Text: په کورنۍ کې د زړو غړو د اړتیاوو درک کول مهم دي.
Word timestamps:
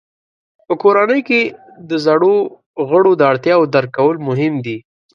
په 0.65 0.73
کورنۍ 0.81 1.21
کې 1.27 1.41
د 1.89 1.91
زړو 2.05 2.35
غړو 2.89 3.11
د 3.17 3.21
اړتیاوو 3.31 3.71
درک 3.73 3.89
کول 3.97 4.15
مهم 4.27 4.53
دي. 4.65 4.77